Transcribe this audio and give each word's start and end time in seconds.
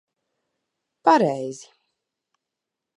Pareizi. 1.05 1.67